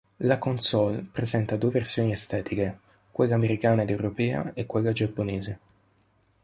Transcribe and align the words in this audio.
La 0.23 0.39
console 0.39 1.03
presenta 1.11 1.57
due 1.57 1.69
versioni 1.69 2.11
estetiche, 2.11 2.79
quella 3.11 3.35
americana 3.35 3.83
ed 3.83 3.91
europea 3.91 4.51
e 4.55 4.65
quella 4.65 4.93
giapponese. 4.93 5.59